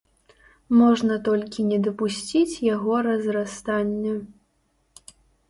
[0.77, 4.13] Можна толькі не дапусціць яго разрастання.